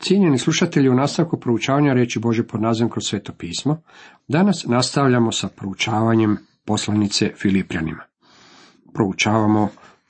Cijenjeni 0.00 0.38
slušatelji, 0.38 0.88
u 0.88 0.94
nastavku 0.94 1.40
proučavanja 1.40 1.92
riječi 1.92 2.18
Bože 2.18 2.46
pod 2.46 2.62
nazivom 2.62 2.90
kroz 2.90 3.04
sveto 3.04 3.32
pismo, 3.32 3.82
danas 4.28 4.64
nastavljamo 4.66 5.32
sa 5.32 5.48
proučavanjem 5.48 6.36
poslanice 6.64 7.32
Filipljanima. 7.36 8.04
Proučavamo 8.94 9.68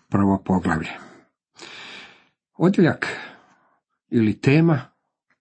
prvo 0.08 0.42
poglavlje. 0.44 0.90
Odjeljak 2.56 3.06
ili 4.10 4.40
tema 4.40 4.80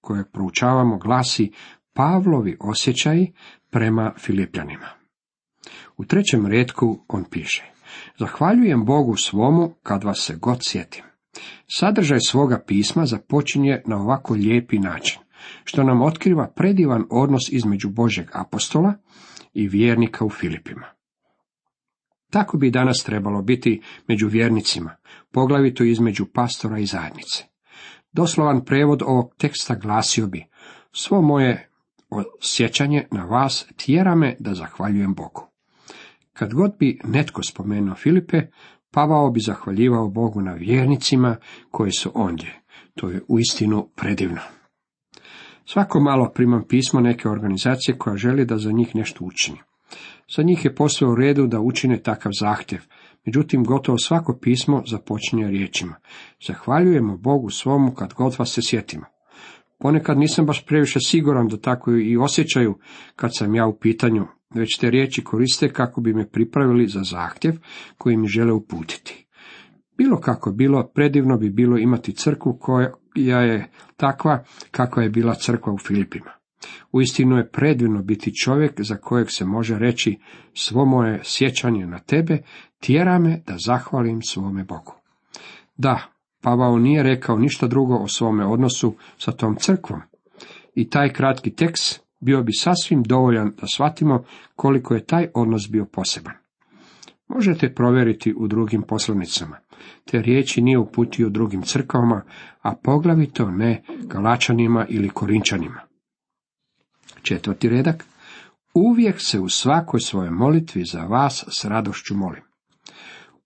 koje 0.01 0.31
proučavamo 0.31 0.97
glasi 0.97 1.51
Pavlovi 1.93 2.57
osjećaji 2.59 3.33
prema 3.69 4.13
Filipljanima. 4.19 4.87
U 5.97 6.05
trećem 6.05 6.47
redku 6.47 7.05
on 7.07 7.25
piše 7.31 7.63
Zahvaljujem 8.19 8.85
Bogu 8.85 9.15
svomu 9.15 9.73
kad 9.83 10.03
vas 10.03 10.19
se 10.19 10.35
god 10.35 10.57
sjetim. 10.61 11.08
Sadržaj 11.67 12.19
svoga 12.19 12.63
pisma 12.67 13.05
započinje 13.05 13.81
na 13.85 13.97
ovako 13.97 14.33
lijepi 14.33 14.79
način, 14.79 15.19
što 15.63 15.83
nam 15.83 16.01
otkriva 16.01 16.51
predivan 16.55 17.03
odnos 17.09 17.41
između 17.51 17.89
Božeg 17.89 18.29
apostola 18.33 18.93
i 19.53 19.67
vjernika 19.67 20.25
u 20.25 20.29
Filipima. 20.29 20.85
Tako 22.29 22.57
bi 22.57 22.71
danas 22.71 23.03
trebalo 23.03 23.41
biti 23.41 23.81
među 24.07 24.27
vjernicima, 24.27 24.95
poglavito 25.31 25.83
između 25.83 26.25
pastora 26.33 26.79
i 26.79 26.85
zajednice. 26.85 27.43
Doslovan 28.11 28.65
prevod 28.65 29.01
ovog 29.05 29.35
teksta 29.37 29.75
glasio 29.75 30.27
bi, 30.27 30.45
svo 30.91 31.21
moje 31.21 31.69
osjećanje 32.09 33.07
na 33.11 33.25
vas 33.25 33.67
tjera 33.77 34.15
me 34.15 34.35
da 34.39 34.53
zahvaljujem 34.53 35.13
Bogu. 35.13 35.49
Kad 36.33 36.53
god 36.53 36.71
bi 36.79 36.99
netko 37.03 37.43
spomenuo 37.43 37.95
Filipe, 37.95 38.41
Pavao 38.91 39.31
bi 39.31 39.39
zahvaljivao 39.39 40.09
Bogu 40.09 40.41
na 40.41 40.53
vjernicima 40.53 41.35
koji 41.71 41.91
su 41.91 42.11
ondje. 42.13 42.61
To 42.95 43.09
je 43.09 43.21
uistinu 43.27 43.89
predivno. 43.95 44.41
Svako 45.65 45.99
malo 45.99 46.31
primam 46.35 46.63
pismo 46.67 46.99
neke 46.99 47.29
organizacije 47.29 47.97
koja 47.97 48.17
želi 48.17 48.45
da 48.45 48.57
za 48.57 48.71
njih 48.71 48.95
nešto 48.95 49.25
učini. 49.25 49.57
Za 50.35 50.43
njih 50.43 50.65
je 50.65 50.75
posve 50.75 51.07
u 51.07 51.15
redu 51.15 51.47
da 51.47 51.59
učine 51.59 52.01
takav 52.01 52.31
zahtjev, 52.39 52.81
međutim 53.25 53.63
gotovo 53.63 53.97
svako 53.97 54.37
pismo 54.41 54.83
započinje 54.85 55.47
riječima. 55.47 55.95
Zahvaljujemo 56.47 57.17
Bogu 57.17 57.49
svomu 57.49 57.91
kad 57.91 58.13
god 58.13 58.35
vas 58.39 58.53
se 58.53 58.61
sjetimo. 58.63 59.05
Ponekad 59.79 60.17
nisam 60.17 60.45
baš 60.45 60.65
previše 60.65 60.99
siguran 60.99 61.47
da 61.47 61.57
tako 61.57 61.91
i 61.91 62.17
osjećaju 62.17 62.79
kad 63.15 63.31
sam 63.37 63.55
ja 63.55 63.67
u 63.67 63.79
pitanju, 63.79 64.27
već 64.55 64.77
te 64.77 64.89
riječi 64.89 65.23
koriste 65.23 65.73
kako 65.73 66.01
bi 66.01 66.13
me 66.13 66.29
pripravili 66.29 66.87
za 66.87 67.01
zahtjev 67.03 67.53
koji 67.97 68.17
mi 68.17 68.27
žele 68.27 68.53
uputiti. 68.53 69.25
Bilo 69.97 70.19
kako 70.19 70.51
bilo, 70.51 70.87
predivno 70.93 71.37
bi 71.37 71.49
bilo 71.49 71.77
imati 71.77 72.13
crkvu 72.13 72.57
koja 72.61 72.89
je 73.15 73.71
takva 73.97 74.43
kakva 74.71 75.03
je 75.03 75.09
bila 75.09 75.35
crkva 75.35 75.73
u 75.73 75.77
Filipima. 75.77 76.31
Uistinu 76.91 77.37
je 77.37 77.49
predivno 77.49 78.03
biti 78.03 78.35
čovjek 78.35 78.81
za 78.81 78.95
kojeg 78.95 79.31
se 79.31 79.45
može 79.45 79.77
reći 79.79 80.19
svo 80.53 80.85
moje 80.85 81.21
sjećanje 81.23 81.87
na 81.87 81.99
tebe 81.99 82.37
tjera 82.79 83.19
me 83.19 83.41
da 83.47 83.55
zahvalim 83.65 84.21
svome 84.21 84.63
Bogu. 84.63 84.95
Da, 85.77 86.11
Pavao 86.41 86.77
nije 86.77 87.03
rekao 87.03 87.37
ništa 87.37 87.67
drugo 87.67 87.95
o 87.95 88.07
svome 88.07 88.45
odnosu 88.45 88.95
sa 89.17 89.31
tom 89.31 89.55
crkvom. 89.55 90.01
I 90.75 90.89
taj 90.89 91.13
kratki 91.13 91.55
tekst 91.55 92.08
bio 92.19 92.43
bi 92.43 92.51
sasvim 92.53 93.03
dovoljan 93.03 93.53
da 93.61 93.67
shvatimo 93.75 94.23
koliko 94.55 94.93
je 94.93 95.05
taj 95.05 95.27
odnos 95.33 95.69
bio 95.69 95.85
poseban. 95.85 96.33
Možete 97.27 97.73
provjeriti 97.73 98.33
u 98.37 98.47
drugim 98.47 98.81
poslanicama. 98.81 99.57
Te 100.05 100.21
riječi 100.21 100.61
nije 100.61 100.77
uputio 100.77 101.29
drugim 101.29 101.61
crkvama, 101.61 102.21
a 102.61 102.75
poglavito 102.75 103.51
ne 103.51 103.83
Galačanima 104.03 104.85
ili 104.89 105.09
Korinčanima. 105.09 105.81
Četvrti 107.21 107.69
redak. 107.69 108.05
Uvijek 108.73 109.15
se 109.19 109.39
u 109.39 109.49
svakoj 109.49 109.99
svojoj 109.99 110.31
molitvi 110.31 110.83
za 110.85 111.01
vas 111.01 111.45
s 111.49 111.65
radošću 111.65 112.15
molim. 112.15 112.43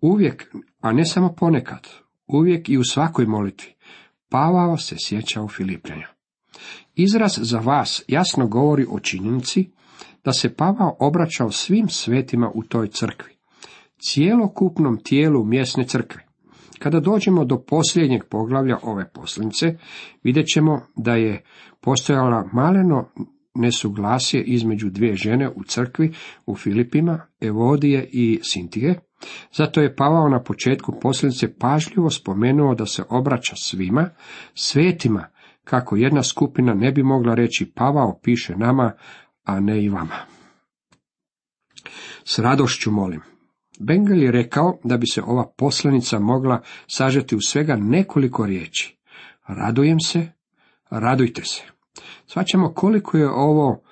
Uvijek, 0.02 0.56
a 0.82 0.92
ne 0.92 1.06
samo 1.06 1.34
ponekad, 1.34 1.88
uvijek 2.28 2.70
i 2.70 2.78
u 2.78 2.84
svakoj 2.84 3.26
molitvi. 3.26 3.74
Pavao 4.30 4.78
se 4.78 4.96
sjeća 5.00 5.42
u 5.42 5.48
Filipljanju. 5.48 6.13
Izraz 6.96 7.40
za 7.42 7.60
vas 7.60 8.04
jasno 8.08 8.48
govori 8.48 8.86
o 8.90 9.00
činjenici 9.00 9.70
da 10.26 10.34
se 10.34 10.56
Pavao 10.56 10.98
obraćao 11.00 11.52
svim 11.52 11.90
svetima 11.90 12.52
u 12.56 12.64
toj 12.64 12.88
crkvi, 12.88 13.34
cijelokupnom 14.02 14.98
tijelu 15.04 15.46
mjesne 15.46 15.88
crkve. 15.88 16.26
Kada 16.80 17.00
dođemo 17.00 17.46
do 17.46 17.64
posljednjeg 17.68 18.24
poglavlja 18.30 18.78
ove 18.84 19.12
poslanice, 19.14 19.78
vidjet 20.24 20.46
ćemo 20.54 20.82
da 20.96 21.16
je 21.16 21.44
postojala 21.82 22.50
maleno 22.54 23.10
nesuglasje 23.56 24.44
između 24.44 24.90
dvije 24.90 25.16
žene 25.16 25.50
u 25.50 25.64
crkvi 25.64 26.14
u 26.46 26.56
Filipima, 26.56 27.22
Evodije 27.42 28.10
i 28.12 28.40
Sintije, 28.44 29.00
zato 29.58 29.82
je 29.82 29.96
Pavao 29.96 30.30
na 30.30 30.44
početku 30.44 31.00
poslanice 31.02 31.58
pažljivo 31.58 32.10
spomenuo 32.10 32.76
da 32.76 32.86
se 32.86 33.04
obraća 33.10 33.56
svima, 33.56 34.10
svetima, 34.54 35.28
kako 35.64 35.96
jedna 35.96 36.24
skupina 36.24 36.74
ne 36.74 36.92
bi 36.92 37.04
mogla 37.04 37.36
reći 37.36 37.72
Pavao 37.76 38.20
piše 38.24 38.56
nama, 38.56 38.94
a 39.44 39.60
ne 39.60 39.84
i 39.84 39.90
vama. 39.90 40.16
S 42.26 42.40
radošću 42.40 42.92
molim. 42.92 43.22
Bengel 43.80 44.24
je 44.24 44.32
rekao 44.32 44.80
da 44.84 44.98
bi 44.98 45.08
se 45.08 45.22
ova 45.22 45.54
poslanica 45.58 46.20
mogla 46.20 46.62
sažeti 46.88 47.36
u 47.36 47.42
svega 47.42 47.76
nekoliko 47.76 48.46
riječi. 48.46 48.98
Radujem 49.48 50.00
se, 50.00 50.28
radujte 50.90 51.42
se. 51.44 51.64
Svaćamo 52.26 52.74
koliko 52.74 53.18
je 53.18 53.30
ovo 53.30 53.84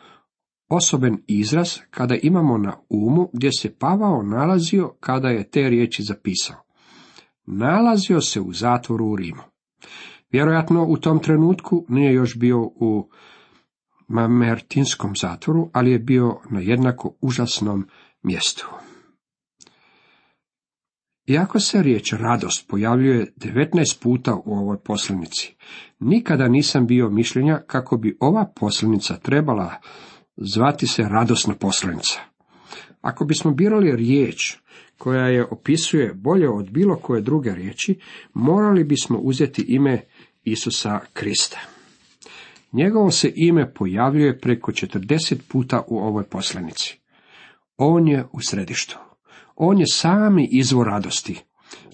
osoben 0.69 1.17
izraz 1.27 1.79
kada 1.89 2.15
imamo 2.23 2.57
na 2.57 2.73
umu 2.89 3.29
gdje 3.33 3.51
se 3.51 3.75
Pavao 3.75 4.23
nalazio 4.23 4.93
kada 4.99 5.29
je 5.29 5.49
te 5.49 5.69
riječi 5.69 6.03
zapisao. 6.03 6.55
Nalazio 7.45 8.21
se 8.21 8.41
u 8.41 8.53
zatvoru 8.53 9.05
u 9.05 9.15
Rimu. 9.15 9.50
Vjerojatno 10.31 10.85
u 10.85 10.97
tom 10.97 11.19
trenutku 11.19 11.85
nije 11.89 12.13
još 12.13 12.37
bio 12.37 12.61
u 12.61 13.09
Mamertinskom 14.07 15.15
zatvoru, 15.21 15.69
ali 15.73 15.91
je 15.91 15.99
bio 15.99 16.39
na 16.49 16.59
jednako 16.59 17.15
užasnom 17.21 17.87
mjestu. 18.23 18.67
Iako 21.27 21.59
se 21.59 21.83
riječ 21.83 22.13
radost 22.13 22.67
pojavljuje 22.67 23.33
19 23.37 24.03
puta 24.03 24.35
u 24.45 24.53
ovoj 24.53 24.77
poslanici, 24.83 25.55
nikada 25.99 26.47
nisam 26.47 26.87
bio 26.87 27.09
mišljenja 27.09 27.61
kako 27.67 27.97
bi 27.97 28.17
ova 28.19 28.51
poslanica 28.55 29.17
trebala 29.17 29.73
zvati 30.37 30.87
se 30.87 31.03
radosna 31.03 31.53
poslanica. 31.55 32.19
Ako 33.01 33.25
bismo 33.25 33.51
birali 33.51 33.95
riječ 33.95 34.57
koja 34.97 35.27
je 35.27 35.45
opisuje 35.45 36.13
bolje 36.13 36.49
od 36.49 36.71
bilo 36.71 36.95
koje 36.95 37.21
druge 37.21 37.55
riječi, 37.55 37.99
morali 38.33 38.83
bismo 38.83 39.17
uzeti 39.17 39.65
ime 39.67 40.01
Isusa 40.43 40.99
Krista. 41.13 41.59
Njegovo 42.73 43.11
se 43.11 43.31
ime 43.35 43.73
pojavljuje 43.73 44.39
preko 44.39 44.71
40 44.71 45.35
puta 45.51 45.83
u 45.87 45.97
ovoj 45.97 46.23
poslanici. 46.23 46.99
On 47.77 48.07
je 48.07 48.25
u 48.33 48.41
središtu. 48.41 48.97
On 49.55 49.79
je 49.79 49.85
sami 49.91 50.49
izvor 50.51 50.87
radosti. 50.87 51.41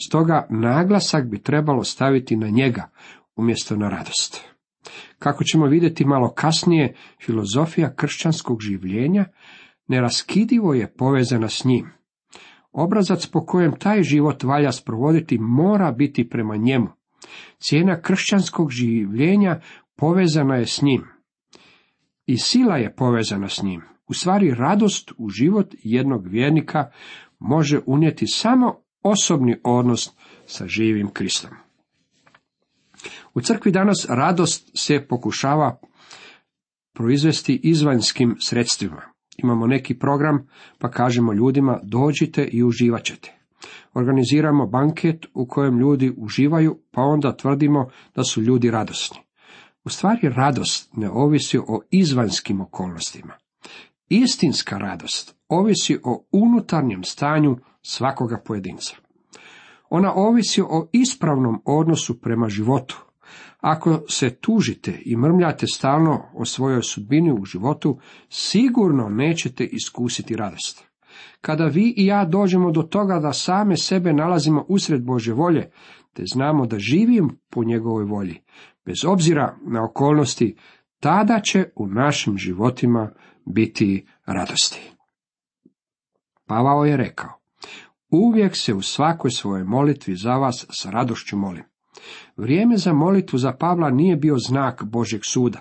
Stoga 0.07 0.47
naglasak 0.49 1.25
bi 1.25 1.41
trebalo 1.41 1.83
staviti 1.83 2.35
na 2.35 2.49
njega 2.49 2.89
umjesto 3.35 3.75
na 3.75 3.89
radost. 3.89 4.41
Kako 5.19 5.43
ćemo 5.43 5.65
vidjeti 5.65 6.05
malo 6.05 6.33
kasnije, 6.33 6.95
filozofija 7.25 7.95
kršćanskog 7.95 8.61
življenja 8.61 9.25
neraskidivo 9.87 10.73
je 10.73 10.93
povezana 10.93 11.49
s 11.49 11.65
njim. 11.65 11.89
Obrazac 12.71 13.25
po 13.25 13.45
kojem 13.45 13.79
taj 13.79 14.03
život 14.03 14.43
valja 14.43 14.71
sprovoditi 14.71 15.37
mora 15.37 15.91
biti 15.91 16.29
prema 16.29 16.55
njemu. 16.55 16.87
Cijena 17.59 18.01
kršćanskog 18.01 18.71
življenja 18.71 19.61
povezana 19.95 20.55
je 20.55 20.65
s 20.65 20.81
njim. 20.81 21.03
I 22.25 22.37
sila 22.37 22.77
je 22.77 22.95
povezana 22.95 23.49
s 23.49 23.63
njim. 23.63 23.81
U 24.07 24.13
stvari 24.13 24.51
radost 24.51 25.11
u 25.17 25.29
život 25.29 25.75
jednog 25.83 26.27
vjernika 26.27 26.91
može 27.39 27.79
unijeti 27.85 28.27
samo 28.27 28.75
osobni 29.03 29.55
odnos 29.63 30.09
sa 30.45 30.67
živim 30.67 31.09
Kristom. 31.13 31.51
U 33.33 33.41
crkvi 33.41 33.71
danas 33.71 34.05
radost 34.09 34.71
se 34.75 35.05
pokušava 35.09 35.79
proizvesti 36.93 37.59
izvanjskim 37.63 38.35
sredstvima. 38.39 39.01
Imamo 39.37 39.67
neki 39.67 39.99
program, 39.99 40.47
pa 40.79 40.91
kažemo 40.91 41.33
ljudima 41.33 41.79
dođite 41.83 42.43
i 42.51 42.63
uživat 42.63 43.03
ćete. 43.03 43.36
Organiziramo 43.93 44.67
banket 44.67 45.25
u 45.33 45.47
kojem 45.47 45.79
ljudi 45.79 46.13
uživaju, 46.17 46.79
pa 46.91 47.01
onda 47.01 47.37
tvrdimo 47.37 47.89
da 48.15 48.23
su 48.23 48.41
ljudi 48.41 48.71
radosni. 48.71 49.17
U 49.83 49.89
stvari 49.89 50.29
radost 50.29 50.89
ne 50.95 51.09
ovisi 51.09 51.57
o 51.57 51.81
izvanjskim 51.91 52.61
okolnostima. 52.61 53.33
Istinska 54.09 54.77
radost 54.77 55.35
ovisi 55.47 55.97
o 56.03 56.25
unutarnjem 56.31 57.03
stanju 57.03 57.57
svakoga 57.81 58.41
pojedinca. 58.45 58.95
Ona 59.89 60.13
ovisi 60.15 60.61
o 60.61 60.89
ispravnom 60.91 61.61
odnosu 61.65 62.21
prema 62.21 62.49
životu, 62.49 63.07
Ako 63.61 64.01
se 64.09 64.35
tužite 64.35 65.01
i 65.05 65.17
mrmljate 65.17 65.67
stalno 65.67 66.23
o 66.33 66.45
svojoj 66.45 66.81
sudbini 66.81 67.31
u 67.31 67.45
životu, 67.45 67.99
sigurno 68.29 69.09
nećete 69.09 69.65
iskusiti 69.65 70.35
radost. 70.35 70.86
Kada 71.47 71.65
vi 71.65 71.93
i 71.97 72.05
ja 72.05 72.25
dođemo 72.25 72.71
do 72.71 72.81
toga 72.81 73.19
da 73.19 73.33
same 73.33 73.77
sebe 73.77 74.13
nalazimo 74.13 74.65
usred 74.69 75.03
Bože 75.03 75.33
volje, 75.33 75.71
te 76.13 76.23
znamo 76.33 76.65
da 76.65 76.79
živim 76.79 77.39
po 77.49 77.63
njegovoj 77.63 78.03
volji, 78.03 78.41
bez 78.85 79.05
obzira 79.05 79.57
na 79.67 79.85
okolnosti, 79.85 80.55
tada 80.99 81.39
će 81.39 81.69
u 81.75 81.87
našim 81.87 82.37
životima 82.37 83.11
biti 83.45 84.07
radosti. 84.25 84.91
Pavao 86.45 86.85
je 86.85 86.97
rekao, 86.97 87.29
uvijek 88.11 88.55
se 88.55 88.73
u 88.73 88.81
svakoj 88.81 89.31
svojoj 89.31 89.63
molitvi 89.63 90.15
za 90.15 90.35
vas 90.35 90.65
s 90.81 90.85
radošću 90.85 91.37
molim. 91.37 91.63
Vrijeme 92.37 92.77
za 92.77 92.93
molitvu 92.93 93.37
za 93.37 93.51
Pavla 93.51 93.89
nije 93.89 94.15
bio 94.15 94.37
znak 94.37 94.83
Božeg 94.83 95.21
suda. 95.23 95.59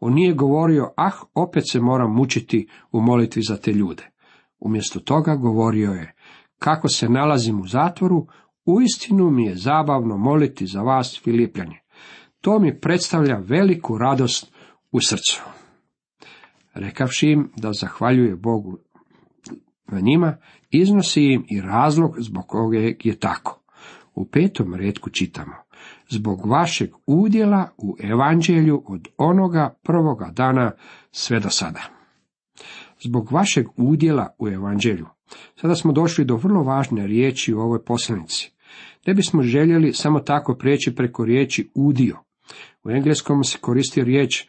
On 0.00 0.14
nije 0.14 0.34
govorio, 0.34 0.92
ah, 0.96 1.16
opet 1.34 1.64
se 1.70 1.80
moram 1.80 2.14
mučiti 2.14 2.68
u 2.92 3.00
molitvi 3.00 3.42
za 3.42 3.56
te 3.56 3.72
ljude. 3.72 4.15
Umjesto 4.58 5.00
toga 5.00 5.36
govorio 5.36 5.90
je, 5.90 6.14
kako 6.58 6.88
se 6.88 7.08
nalazim 7.08 7.60
u 7.60 7.66
zatvoru, 7.66 8.26
uistinu 8.64 9.30
mi 9.30 9.44
je 9.44 9.56
zabavno 9.56 10.16
moliti 10.16 10.66
za 10.66 10.82
vas, 10.82 11.20
Filipljanje. 11.24 11.80
To 12.40 12.58
mi 12.58 12.80
predstavlja 12.80 13.36
veliku 13.36 13.98
radost 13.98 14.52
u 14.92 15.00
srcu. 15.00 15.42
Rekavši 16.74 17.26
im 17.26 17.50
da 17.56 17.72
zahvaljuje 17.72 18.36
Bogu 18.36 18.78
na 19.86 20.00
njima, 20.00 20.36
iznosi 20.70 21.22
im 21.22 21.44
i 21.48 21.60
razlog 21.60 22.14
zbog 22.18 22.44
kojeg 22.46 23.06
je 23.06 23.18
tako. 23.18 23.62
U 24.14 24.24
petom 24.24 24.74
redku 24.74 25.10
čitamo, 25.10 25.54
zbog 26.08 26.46
vašeg 26.46 26.90
udjela 27.06 27.68
u 27.78 27.96
evanđelju 28.00 28.82
od 28.86 29.08
onoga 29.16 29.74
prvoga 29.82 30.30
dana 30.32 30.72
sve 31.10 31.40
do 31.40 31.50
sada. 31.50 31.95
Zbog 33.00 33.32
vašeg 33.32 33.66
udjela 33.76 34.34
u 34.38 34.48
evanđelju. 34.48 35.06
Sada 35.60 35.74
smo 35.74 35.92
došli 35.92 36.24
do 36.24 36.36
vrlo 36.36 36.62
važne 36.62 37.06
riječi 37.06 37.54
u 37.54 37.60
ovoj 37.60 37.84
poslanici. 37.84 38.52
Ne 39.06 39.14
bismo 39.14 39.42
željeli 39.42 39.92
samo 39.92 40.20
tako 40.20 40.54
prijeći 40.54 40.94
preko 40.94 41.24
riječi 41.24 41.70
udio. 41.74 42.18
U 42.84 42.90
engleskom 42.90 43.44
se 43.44 43.58
koristi 43.60 44.04
riječ 44.04 44.46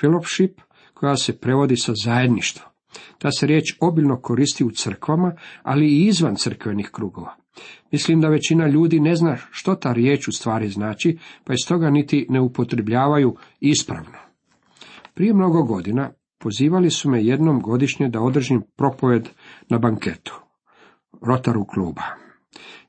fellowship, 0.00 0.52
koja 0.94 1.16
se 1.16 1.38
prevodi 1.38 1.76
sa 1.76 1.92
zajedništvo. 2.04 2.70
Ta 3.18 3.30
se 3.30 3.46
riječ 3.46 3.64
obilno 3.80 4.20
koristi 4.20 4.64
u 4.64 4.70
crkvama, 4.70 5.32
ali 5.62 5.86
i 5.86 6.06
izvan 6.06 6.36
crkvenih 6.36 6.90
krugova. 6.92 7.36
Mislim 7.92 8.20
da 8.20 8.28
većina 8.28 8.66
ljudi 8.66 9.00
ne 9.00 9.14
zna 9.16 9.36
što 9.50 9.74
ta 9.74 9.92
riječ 9.92 10.28
u 10.28 10.32
stvari 10.32 10.68
znači, 10.68 11.18
pa 11.44 11.52
iz 11.52 11.68
toga 11.68 11.90
niti 11.90 12.26
ne 12.28 12.40
upotrebljavaju 12.40 13.36
ispravno. 13.60 14.18
Prije 15.14 15.34
mnogo 15.34 15.62
godina 15.62 16.10
pozivali 16.40 16.90
su 16.90 17.10
me 17.10 17.24
jednom 17.24 17.60
godišnje 17.60 18.08
da 18.08 18.20
održim 18.20 18.62
propoved 18.76 19.28
na 19.68 19.78
banketu, 19.78 20.40
rotaru 21.26 21.64
kluba. 21.64 22.02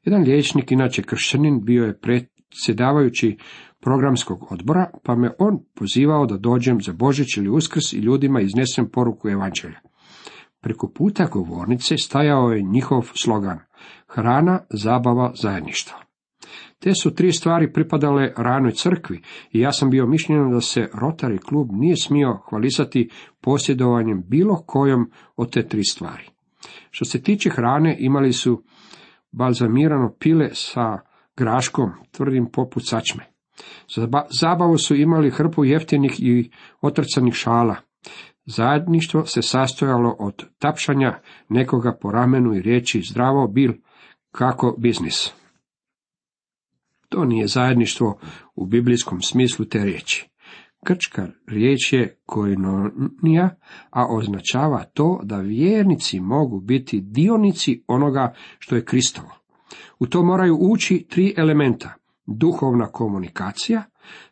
Jedan 0.03 0.21
liječnik, 0.21 0.71
inače 0.71 1.03
kršćanin, 1.03 1.65
bio 1.65 1.85
je 1.85 1.99
predsjedavajući 1.99 3.37
programskog 3.81 4.51
odbora, 4.51 4.89
pa 5.03 5.15
me 5.15 5.31
on 5.39 5.59
pozivao 5.75 6.25
da 6.25 6.37
dođem 6.37 6.81
za 6.81 6.93
Božić 6.93 7.37
ili 7.37 7.49
Uskrs 7.49 7.93
i 7.93 7.97
ljudima 7.97 8.41
iznesem 8.41 8.89
poruku 8.89 9.29
evanđelja. 9.29 9.79
Preko 10.61 10.91
puta 10.95 11.25
govornice 11.25 11.97
stajao 11.97 12.51
je 12.51 12.61
njihov 12.61 13.01
slogan 13.15 13.59
hrana, 14.07 14.59
zabava, 14.69 15.31
zajedništvo. 15.35 16.10
Te 16.79 16.93
su 16.93 17.15
tri 17.15 17.31
stvari 17.31 17.73
pripadale 17.73 18.33
ranoj 18.37 18.71
crkvi 18.71 19.21
i 19.51 19.59
ja 19.59 19.71
sam 19.71 19.89
bio 19.89 20.05
mišljenja 20.05 20.53
da 20.53 20.61
se 20.61 20.89
Rotary 20.93 21.39
klub 21.39 21.67
nije 21.71 21.95
smio 21.95 22.39
hvalisati 22.49 23.09
posjedovanjem 23.41 24.23
bilo 24.27 24.63
kojom 24.65 25.11
od 25.35 25.53
te 25.53 25.67
tri 25.67 25.83
stvari. 25.83 26.23
Što 26.91 27.05
se 27.05 27.23
tiče 27.23 27.49
hrane, 27.49 27.97
imali 27.99 28.33
su 28.33 28.63
balzamirano 29.31 30.13
pile 30.19 30.49
sa 30.53 30.99
graškom, 31.37 31.91
tvrdim 32.11 32.51
poput 32.53 32.83
sačme. 32.85 33.23
Za 33.95 34.07
zabavu 34.39 34.77
su 34.77 34.95
imali 34.95 35.29
hrpu 35.29 35.65
jeftinih 35.65 36.19
i 36.19 36.51
otrcanih 36.81 37.33
šala. 37.33 37.75
Zajedništvo 38.45 39.25
se 39.25 39.41
sastojalo 39.41 40.15
od 40.19 40.45
tapšanja 40.59 41.19
nekoga 41.49 41.97
po 42.01 42.11
ramenu 42.11 42.55
i 42.55 42.61
riječi 42.61 43.01
zdravo 43.01 43.47
bil 43.47 43.73
kako 44.31 44.75
biznis. 44.79 45.40
To 47.11 47.25
nije 47.25 47.47
zajedništvo 47.47 48.19
u 48.55 48.65
biblijskom 48.65 49.21
smislu 49.21 49.65
te 49.65 49.83
riječi. 49.85 50.29
Krčka 50.85 51.27
riječ 51.47 51.93
je 51.93 52.19
koinonija, 52.25 53.55
a 53.89 54.05
označava 54.09 54.83
to 54.83 55.19
da 55.23 55.37
vjernici 55.37 56.19
mogu 56.19 56.59
biti 56.59 57.01
dionici 57.01 57.83
onoga 57.87 58.33
što 58.59 58.75
je 58.75 58.85
Kristovo. 58.85 59.29
U 59.99 60.07
to 60.07 60.23
moraju 60.23 60.57
ući 60.59 61.05
tri 61.09 61.33
elementa. 61.37 61.93
Duhovna 62.25 62.87
komunikacija, 62.87 63.83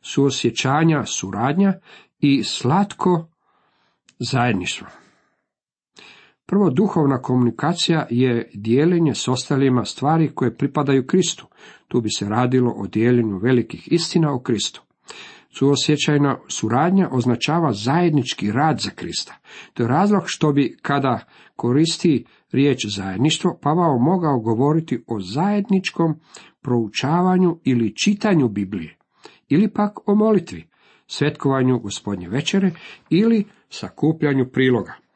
suosjećanja, 0.01 1.03
suradnja 1.05 1.73
i 2.19 2.43
slatko 2.43 3.29
zajedništvo. 4.19 4.87
Prvo, 6.49 6.69
duhovna 6.69 7.21
komunikacija 7.21 8.07
je 8.09 8.49
dijeljenje 8.53 9.15
s 9.15 9.27
ostalima 9.27 9.85
stvari 9.85 10.31
koje 10.35 10.57
pripadaju 10.57 11.05
Kristu. 11.07 11.47
Tu 11.87 12.01
bi 12.01 12.09
se 12.09 12.29
radilo 12.29 12.71
o 12.71 12.87
dijeljenju 12.87 13.37
velikih 13.37 13.87
istina 13.91 14.33
o 14.33 14.39
Kristu. 14.39 14.81
Suosjećajna 15.57 16.37
suradnja 16.47 17.09
označava 17.11 17.73
zajednički 17.73 18.51
rad 18.51 18.79
za 18.79 18.89
Krista. 18.89 19.35
To 19.73 19.83
je 19.83 19.89
razlog 19.89 20.23
što 20.25 20.53
bi, 20.53 20.77
kada 20.81 21.19
koristi 21.55 22.25
riječ 22.51 22.85
zajedništvo, 22.87 23.59
Pavao 23.61 23.99
mogao 23.99 24.39
govoriti 24.39 25.03
o 25.07 25.19
zajedničkom 25.19 26.19
proučavanju 26.61 27.59
ili 27.63 27.95
čitanju 27.95 28.47
Biblije, 28.47 28.97
ili 29.49 29.73
pak 29.73 30.09
o 30.09 30.15
molitvi, 30.15 30.67
svetkovanju 31.07 31.79
gospodnje 31.79 32.29
večere 32.29 32.71
ili 33.09 33.43
sakupljanju 33.69 34.45
priloga. 34.53 35.08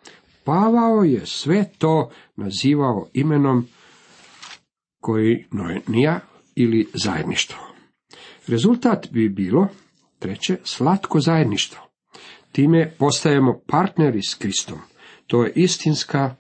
Pavao 0.44 1.04
je 1.04 1.26
sve 1.26 1.70
to 1.78 2.10
nazivao 2.36 3.08
imenom 3.14 3.68
koji 5.02 5.46
nija 5.88 6.20
ili 6.56 6.88
zajedništvo. 6.94 7.60
Rezultat 8.48 9.08
bi 9.12 9.30
bilo, 9.30 9.68
treće, 10.20 10.58
slatko 10.64 11.20
zajedništvo. 11.20 11.82
Time 12.52 12.92
postajemo 12.98 13.60
partneri 13.68 14.22
s 14.22 14.36
Kristom. 14.36 14.78
To 15.28 15.44
je 15.44 15.54
istinska 15.56 16.36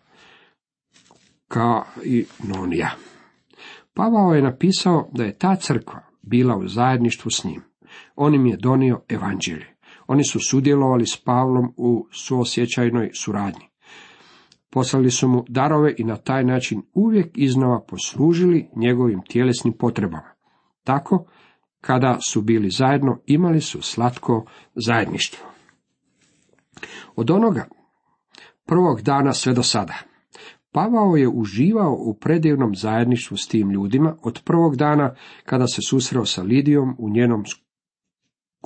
kao 1.47 1.85
i 2.03 2.25
nonija. 2.43 2.95
Pavao 3.93 4.33
je 4.33 4.41
napisao 4.41 5.09
da 5.13 5.23
je 5.23 5.37
ta 5.37 5.55
crkva 5.55 5.99
bila 6.21 6.57
u 6.57 6.67
zajedništvu 6.67 7.31
s 7.31 7.43
njim. 7.43 7.61
On 8.15 8.35
im 8.35 8.45
je 8.45 8.57
donio 8.57 9.01
evanđelje. 9.09 9.75
Oni 10.07 10.23
su 10.23 10.39
sudjelovali 10.49 11.07
s 11.07 11.17
Pavlom 11.17 11.73
u 11.77 12.07
suosjećajnoj 12.11 13.11
suradnji. 13.13 13.72
Poslali 14.73 15.11
su 15.11 15.27
mu 15.27 15.45
darove 15.47 15.95
i 15.97 16.03
na 16.03 16.15
taj 16.15 16.43
način 16.43 16.81
uvijek 16.93 17.31
iznova 17.35 17.81
poslužili 17.87 18.69
njegovim 18.75 19.21
tjelesnim 19.29 19.73
potrebama. 19.73 20.33
Tako, 20.83 21.25
kada 21.81 22.17
su 22.29 22.41
bili 22.41 22.69
zajedno, 22.69 23.19
imali 23.25 23.61
su 23.61 23.81
slatko 23.81 24.45
zajedništvo. 24.75 25.47
Od 27.15 27.31
onoga 27.31 27.67
prvog 28.65 29.01
dana 29.01 29.33
sve 29.33 29.53
do 29.53 29.63
sada. 29.63 29.93
Pavao 30.71 31.15
je 31.15 31.27
uživao 31.27 31.95
u 31.99 32.13
predivnom 32.13 32.75
zajedništvu 32.75 33.37
s 33.37 33.47
tim 33.47 33.71
ljudima 33.71 34.17
od 34.21 34.41
prvog 34.45 34.75
dana 34.75 35.15
kada 35.45 35.67
se 35.67 35.81
susreo 35.89 36.25
sa 36.25 36.43
Lidijom 36.43 36.95
u 36.99 37.09
njenom 37.09 37.43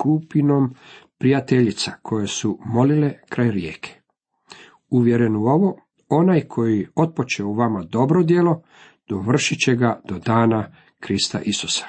skupinom 0.00 0.74
prijateljica 1.18 1.92
koje 2.02 2.26
su 2.26 2.58
molile 2.64 3.12
kraj 3.28 3.50
rijeke. 3.50 4.00
Uvjeren 4.90 5.36
u 5.36 5.44
ovo, 5.44 5.87
onaj 6.08 6.40
koji 6.40 6.86
otpoče 6.94 7.44
u 7.44 7.54
vama 7.54 7.82
dobro 7.82 8.22
djelo, 8.22 8.62
dovršit 9.08 9.58
će 9.58 9.74
ga 9.74 10.00
do 10.08 10.18
dana 10.18 10.72
Krista 11.00 11.40
Isusa. 11.40 11.86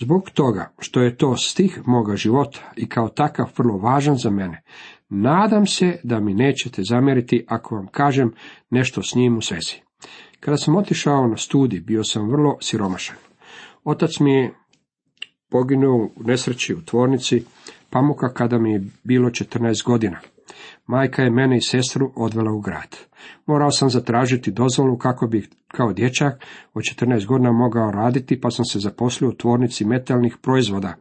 Zbog 0.00 0.30
toga 0.30 0.72
što 0.78 1.00
je 1.00 1.16
to 1.16 1.36
stih 1.36 1.80
moga 1.86 2.16
života 2.16 2.72
i 2.76 2.88
kao 2.88 3.08
takav 3.08 3.46
vrlo 3.58 3.78
važan 3.78 4.16
za 4.16 4.30
mene, 4.30 4.62
nadam 5.08 5.66
se 5.66 6.00
da 6.02 6.20
mi 6.20 6.34
nećete 6.34 6.82
zamjeriti 6.82 7.44
ako 7.48 7.74
vam 7.74 7.86
kažem 7.86 8.34
nešto 8.70 9.02
s 9.02 9.14
njim 9.14 9.36
u 9.36 9.40
svezi. 9.40 9.74
Kada 10.40 10.56
sam 10.56 10.76
otišao 10.76 11.26
na 11.26 11.36
studij, 11.36 11.80
bio 11.80 12.04
sam 12.04 12.30
vrlo 12.30 12.56
siromašan. 12.60 13.16
Otac 13.84 14.20
mi 14.20 14.32
je 14.32 14.54
poginuo 15.50 15.96
u 15.96 16.22
nesreći 16.24 16.74
u 16.74 16.84
tvornici 16.84 17.44
pamuka 17.90 18.28
kada 18.34 18.58
mi 18.58 18.72
je 18.72 18.84
bilo 19.04 19.28
14 19.28 19.84
godina. 19.84 20.18
Majka 20.86 21.22
je 21.22 21.30
mene 21.30 21.56
i 21.56 21.60
sestru 21.60 22.12
odvela 22.16 22.52
u 22.52 22.60
grad. 22.60 22.96
Morao 23.46 23.70
sam 23.70 23.90
zatražiti 23.90 24.50
dozvolu 24.50 24.98
kako 24.98 25.26
bih 25.26 25.48
kao 25.68 25.92
dječak 25.92 26.44
od 26.74 26.82
14 26.82 27.26
godina 27.26 27.52
mogao 27.52 27.90
raditi, 27.90 28.40
pa 28.40 28.50
sam 28.50 28.64
se 28.64 28.78
zaposlio 28.78 29.28
u 29.28 29.34
tvornici 29.34 29.84
metalnih 29.84 30.36
proizvoda. 30.42 30.94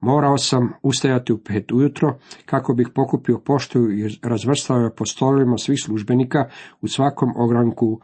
Morao 0.00 0.38
sam 0.38 0.72
ustajati 0.82 1.32
u 1.32 1.38
pet 1.38 1.72
ujutro 1.72 2.18
kako 2.44 2.74
bih 2.74 2.88
pokupio 2.94 3.38
poštu 3.38 3.90
i 3.90 4.18
razvrstao 4.22 4.78
je 4.78 4.94
po 4.94 5.06
stolovima 5.06 5.58
svih 5.58 5.78
službenika 5.84 6.48
u 6.80 6.88
svakom 6.88 7.28
ogranku 7.36 8.00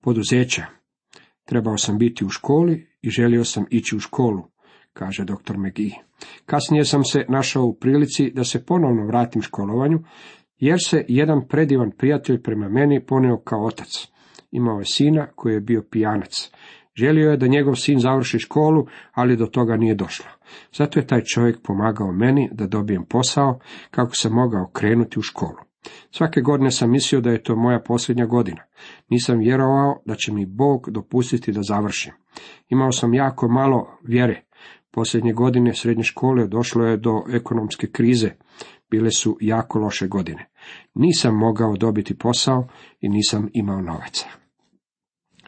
poduzeća. 0.00 0.66
Trebao 1.44 1.78
sam 1.78 1.98
biti 1.98 2.24
u 2.24 2.28
školi 2.28 2.86
i 3.02 3.10
želio 3.10 3.44
sam 3.44 3.64
ići 3.70 3.96
u 3.96 4.00
školu, 4.00 4.42
kaže 4.98 5.24
dr. 5.24 5.56
McGee. 5.56 6.02
Kasnije 6.46 6.84
sam 6.84 7.04
se 7.04 7.24
našao 7.28 7.64
u 7.64 7.74
prilici 7.74 8.30
da 8.34 8.44
se 8.44 8.64
ponovno 8.64 9.06
vratim 9.06 9.42
školovanju, 9.42 9.98
jer 10.58 10.78
se 10.84 11.04
jedan 11.08 11.48
predivan 11.48 11.90
prijatelj 11.98 12.42
prema 12.42 12.68
meni 12.68 13.06
poneo 13.06 13.36
kao 13.36 13.64
otac. 13.64 14.08
Imao 14.50 14.78
je 14.78 14.84
sina 14.84 15.26
koji 15.34 15.54
je 15.54 15.60
bio 15.60 15.82
pijanac. 15.90 16.50
Želio 16.94 17.30
je 17.30 17.36
da 17.36 17.46
njegov 17.46 17.74
sin 17.74 17.98
završi 17.98 18.38
školu, 18.38 18.86
ali 19.12 19.36
do 19.36 19.46
toga 19.46 19.76
nije 19.76 19.94
došlo. 19.94 20.26
Zato 20.72 20.98
je 20.98 21.06
taj 21.06 21.22
čovjek 21.24 21.62
pomagao 21.62 22.12
meni 22.12 22.48
da 22.52 22.66
dobijem 22.66 23.04
posao 23.04 23.58
kako 23.90 24.14
sam 24.14 24.32
mogao 24.32 24.70
krenuti 24.72 25.18
u 25.18 25.22
školu. 25.22 25.58
Svake 26.10 26.40
godine 26.40 26.70
sam 26.70 26.90
mislio 26.90 27.20
da 27.20 27.30
je 27.30 27.42
to 27.42 27.56
moja 27.56 27.80
posljednja 27.80 28.26
godina. 28.26 28.62
Nisam 29.08 29.38
vjerovao 29.38 30.02
da 30.06 30.14
će 30.14 30.32
mi 30.32 30.46
Bog 30.46 30.90
dopustiti 30.90 31.52
da 31.52 31.62
završim. 31.62 32.12
Imao 32.68 32.92
sam 32.92 33.14
jako 33.14 33.48
malo 33.48 33.98
vjere. 34.02 34.47
Posljednje 34.90 35.32
godine 35.32 35.74
srednje 35.74 36.04
škole 36.04 36.46
došlo 36.46 36.84
je 36.84 36.96
do 36.96 37.22
ekonomske 37.32 37.86
krize. 37.86 38.30
Bile 38.90 39.10
su 39.10 39.36
jako 39.40 39.78
loše 39.78 40.08
godine. 40.08 40.50
Nisam 40.94 41.34
mogao 41.34 41.76
dobiti 41.76 42.18
posao 42.18 42.68
i 43.00 43.08
nisam 43.08 43.48
imao 43.52 43.80
novaca. 43.80 44.26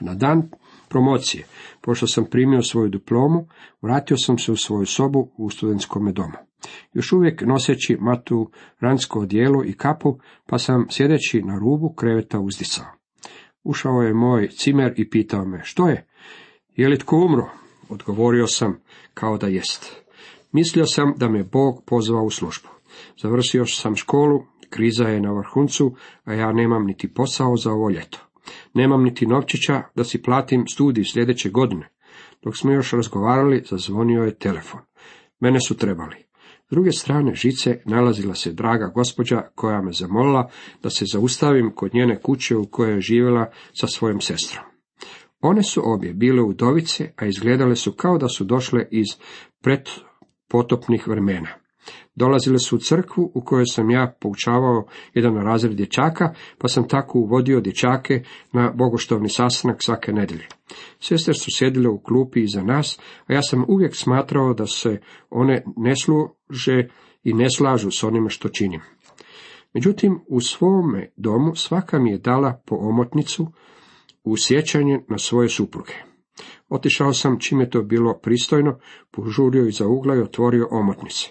Na 0.00 0.14
dan 0.14 0.50
promocije, 0.88 1.46
pošto 1.80 2.06
sam 2.06 2.24
primio 2.30 2.62
svoju 2.62 2.88
diplomu, 2.88 3.46
vratio 3.82 4.16
sam 4.16 4.38
se 4.38 4.52
u 4.52 4.56
svoju 4.56 4.86
sobu 4.86 5.30
u 5.36 5.50
studentskom 5.50 6.12
domu. 6.12 6.36
Još 6.92 7.12
uvijek 7.12 7.42
noseći 7.42 7.96
matu 8.00 8.50
ransko 8.80 9.20
odijelo 9.20 9.64
i 9.64 9.72
kapu, 9.72 10.18
pa 10.46 10.58
sam 10.58 10.86
sjedeći 10.90 11.42
na 11.42 11.58
rubu 11.58 11.94
kreveta 11.94 12.40
uzdicao. 12.40 12.86
Ušao 13.64 14.02
je 14.02 14.14
moj 14.14 14.48
cimer 14.48 14.94
i 14.96 15.10
pitao 15.10 15.44
me, 15.44 15.60
što 15.64 15.88
je? 15.88 16.06
Je 16.76 16.88
li 16.88 16.98
tko 16.98 17.16
umro? 17.16 17.50
Odgovorio 17.90 18.46
sam, 18.46 18.80
kao 19.14 19.38
da 19.38 19.46
jest. 19.46 19.96
Mislio 20.52 20.86
sam 20.86 21.14
da 21.16 21.28
me 21.28 21.44
Bog 21.44 21.82
pozvao 21.86 22.24
u 22.24 22.30
službu. 22.30 22.68
Završio 23.22 23.66
sam 23.66 23.96
školu, 23.96 24.42
kriza 24.70 25.04
je 25.04 25.20
na 25.20 25.32
vrhuncu, 25.32 25.94
a 26.24 26.34
ja 26.34 26.52
nemam 26.52 26.86
niti 26.86 27.14
posao 27.14 27.56
za 27.56 27.72
ovo 27.72 27.90
ljeto. 27.90 28.18
Nemam 28.74 29.02
niti 29.02 29.26
novčića 29.26 29.82
da 29.94 30.04
si 30.04 30.22
platim 30.22 30.66
studij 30.66 31.04
sljedeće 31.04 31.50
godine. 31.50 31.88
Dok 32.42 32.56
smo 32.56 32.72
još 32.72 32.92
razgovarali, 32.92 33.64
zazvonio 33.70 34.22
je 34.22 34.38
telefon. 34.38 34.80
Mene 35.40 35.58
su 35.60 35.76
trebali. 35.76 36.16
S 36.66 36.70
druge 36.70 36.92
strane 36.92 37.34
žice 37.34 37.82
nalazila 37.84 38.34
se 38.34 38.52
draga 38.52 38.92
gospođa 38.94 39.42
koja 39.54 39.82
me 39.82 39.92
zamolila 39.92 40.50
da 40.82 40.90
se 40.90 41.04
zaustavim 41.12 41.72
kod 41.74 41.94
njene 41.94 42.20
kuće 42.20 42.56
u 42.56 42.66
kojoj 42.66 42.94
je 42.94 43.00
živjela 43.00 43.50
sa 43.72 43.86
svojom 43.86 44.20
sestrom. 44.20 44.69
One 45.40 45.62
su 45.62 45.82
obje 45.84 46.12
bile 46.12 46.42
udovice, 46.42 47.12
a 47.16 47.26
izgledale 47.26 47.76
su 47.76 47.92
kao 47.92 48.18
da 48.18 48.28
su 48.28 48.44
došle 48.44 48.86
iz 48.90 49.06
predpotopnih 49.62 51.08
vremena. 51.08 51.48
Dolazile 52.14 52.58
su 52.58 52.76
u 52.76 52.78
crkvu 52.78 53.32
u 53.34 53.44
kojoj 53.44 53.66
sam 53.66 53.90
ja 53.90 54.16
poučavao 54.20 54.86
jedan 55.14 55.36
razred 55.36 55.76
dječaka, 55.76 56.34
pa 56.58 56.68
sam 56.68 56.88
tako 56.88 57.18
uvodio 57.18 57.60
dječake 57.60 58.22
na 58.52 58.72
bogoštovni 58.74 59.28
sastanak 59.28 59.82
svake 59.82 60.12
nedelje. 60.12 60.46
Sestre 61.00 61.34
su 61.34 61.50
sjedile 61.50 61.88
u 61.88 62.00
klupi 62.02 62.42
iza 62.42 62.62
nas, 62.62 62.98
a 63.26 63.32
ja 63.32 63.42
sam 63.42 63.64
uvijek 63.68 63.96
smatrao 63.96 64.54
da 64.54 64.66
se 64.66 65.00
one 65.30 65.64
ne 65.76 65.96
služe 65.96 66.88
i 67.24 67.34
ne 67.34 67.46
slažu 67.56 67.90
s 67.90 68.04
onime 68.04 68.30
što 68.30 68.48
činim. 68.48 68.80
Međutim, 69.74 70.20
u 70.28 70.40
svome 70.40 71.12
domu 71.16 71.54
svaka 71.54 71.98
mi 71.98 72.10
je 72.10 72.18
dala 72.18 72.62
po 72.66 72.76
omotnicu 72.76 73.46
u 74.24 74.36
sjećanje 74.36 75.00
na 75.08 75.18
svoje 75.18 75.48
supruge. 75.48 75.92
Otišao 76.68 77.12
sam 77.12 77.40
čim 77.40 77.60
je 77.60 77.70
to 77.70 77.82
bilo 77.82 78.18
pristojno, 78.22 78.78
požurio 79.10 79.66
iza 79.66 79.86
ugla 79.86 80.16
i 80.16 80.22
otvorio 80.22 80.68
omotnice. 80.70 81.28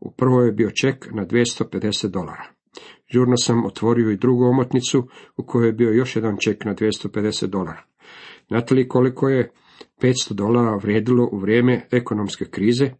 U 0.00 0.12
prvoj 0.12 0.46
je 0.46 0.52
bio 0.52 0.70
ček 0.70 1.08
na 1.12 1.26
250 1.26 2.08
dolara. 2.08 2.44
Žurno 3.12 3.36
sam 3.36 3.64
otvorio 3.64 4.10
i 4.10 4.16
drugu 4.16 4.44
omotnicu 4.44 5.08
u 5.36 5.42
kojoj 5.46 5.68
je 5.68 5.72
bio 5.72 5.90
još 5.90 6.16
jedan 6.16 6.36
ček 6.40 6.64
na 6.64 6.74
250 6.74 7.46
dolara. 7.46 7.82
Znate 8.48 8.74
li 8.74 8.88
koliko 8.88 9.28
je 9.28 9.50
500 10.02 10.32
dolara 10.32 10.76
vrijedilo 10.76 11.28
u 11.32 11.38
vrijeme 11.38 11.86
ekonomske 11.90 12.44
krize? 12.44 12.90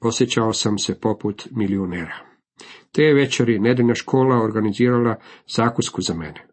Osjećao 0.00 0.52
sam 0.52 0.78
se 0.78 1.00
poput 1.00 1.48
milijunera. 1.50 2.14
Te 2.92 3.12
večeri 3.14 3.58
nedeljna 3.58 3.94
škola 3.94 4.42
organizirala 4.44 5.16
zakusku 5.56 6.02
za 6.02 6.14
mene. 6.14 6.51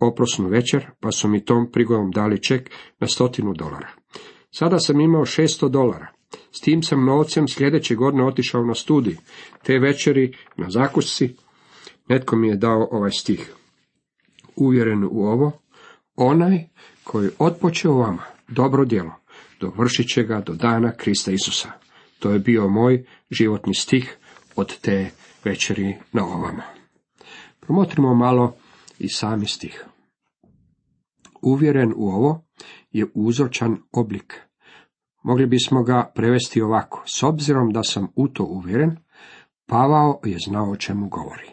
Oprosnu 0.00 0.48
večer, 0.48 0.86
pa 1.00 1.12
su 1.12 1.28
mi 1.28 1.44
tom 1.44 1.72
prigodom 1.72 2.10
dali 2.10 2.42
ček 2.42 2.70
na 3.00 3.06
stotinu 3.06 3.54
dolara. 3.54 3.88
Sada 4.50 4.78
sam 4.78 5.00
imao 5.00 5.24
600 5.24 5.68
dolara. 5.68 6.06
S 6.52 6.60
tim 6.60 6.82
sam 6.82 7.04
novcem 7.04 7.48
sljedeće 7.48 7.94
godine 7.94 8.24
otišao 8.24 8.64
na 8.64 8.74
studij. 8.74 9.16
Te 9.62 9.78
večeri 9.78 10.36
na 10.56 10.70
zakusci 10.70 11.36
netko 12.08 12.36
mi 12.36 12.48
je 12.48 12.56
dao 12.56 12.88
ovaj 12.90 13.10
stih. 13.10 13.52
Uvjeren 14.56 15.04
u 15.04 15.24
ovo, 15.26 15.52
onaj 16.16 16.64
koji 17.04 17.30
otpoče 17.38 17.88
u 17.88 17.98
vama 17.98 18.22
dobro 18.48 18.84
djelo, 18.84 19.12
dovršit 19.60 20.08
će 20.08 20.22
ga 20.22 20.40
do 20.40 20.54
dana 20.54 20.92
Krista 20.92 21.32
Isusa. 21.32 21.72
To 22.18 22.30
je 22.30 22.38
bio 22.38 22.68
moj 22.68 23.04
životni 23.30 23.74
stih 23.74 24.16
od 24.56 24.80
te 24.80 25.10
večeri 25.44 25.96
na 26.12 26.24
ovamo. 26.24 26.62
Promotrimo 27.60 28.14
malo 28.14 28.56
i 28.98 29.08
sami 29.08 29.46
stih. 29.46 29.84
Uvjeren 31.42 31.92
u 31.96 32.08
ovo 32.08 32.44
je 32.90 33.06
uzročan 33.14 33.76
oblik. 33.92 34.40
Mogli 35.22 35.46
bismo 35.46 35.82
ga 35.82 36.12
prevesti 36.14 36.62
ovako. 36.62 37.02
S 37.06 37.22
obzirom 37.22 37.70
da 37.72 37.82
sam 37.82 38.08
u 38.16 38.28
to 38.28 38.44
uvjeren, 38.44 38.96
Pavao 39.66 40.20
je 40.24 40.38
znao 40.48 40.70
o 40.70 40.76
čemu 40.76 41.08
govori. 41.08 41.50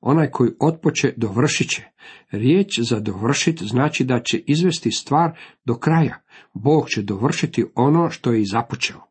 Onaj 0.00 0.30
koji 0.30 0.50
otpoče 0.60 1.14
dovršit 1.16 1.68
će. 1.70 1.82
Riječ 2.30 2.80
za 2.80 3.00
dovršit 3.00 3.62
znači 3.62 4.04
da 4.04 4.20
će 4.20 4.38
izvesti 4.46 4.90
stvar 4.90 5.38
do 5.64 5.74
kraja. 5.74 6.22
Bog 6.54 6.88
će 6.88 7.02
dovršiti 7.02 7.64
ono 7.74 8.10
što 8.10 8.32
je 8.32 8.40
i 8.40 8.46
započeo. 8.46 9.09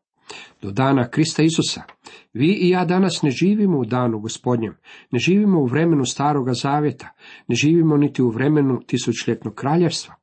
Do 0.62 0.70
dana 0.70 1.08
Krista 1.08 1.42
Isusa. 1.42 1.82
Vi 2.32 2.46
i 2.46 2.68
ja 2.68 2.84
danas 2.84 3.22
ne 3.22 3.30
živimo 3.30 3.78
u 3.78 3.84
danu 3.84 4.20
gospodnjem, 4.20 4.76
ne 5.10 5.18
živimo 5.18 5.60
u 5.60 5.66
vremenu 5.66 6.04
staroga 6.04 6.52
zavjeta, 6.52 7.08
ne 7.48 7.54
živimo 7.54 7.96
niti 7.96 8.22
u 8.22 8.30
vremenu 8.30 8.80
tisućljetnog 8.86 9.54
kraljevstva, 9.54 10.14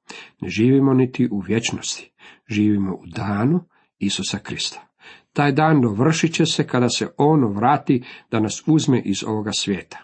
ne 0.42 0.50
živimo 0.50 0.94
niti 0.94 1.28
u 1.32 1.40
vječnosti, 1.40 2.12
živimo 2.50 2.94
u 2.94 3.04
danu 3.06 3.60
Isusa 4.00 4.40
Krista. 4.40 4.88
Taj 5.34 5.52
dan 5.52 5.82
dovršit 5.82 6.34
će 6.34 6.46
se 6.46 6.68
kada 6.68 6.90
se 6.90 7.08
ono 7.18 7.48
vrati 7.48 8.04
da 8.32 8.40
nas 8.40 8.64
uzme 8.68 9.02
iz 9.06 9.24
ovoga 9.28 9.52
svijeta. 9.52 9.98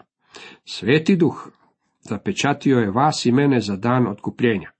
Sveti 0.64 1.16
duh 1.16 1.48
zapečatio 2.00 2.78
je 2.78 2.90
vas 2.90 3.26
i 3.26 3.32
mene 3.32 3.60
za 3.60 3.76
dan 3.76 4.06
otkupljenja. 4.06 4.70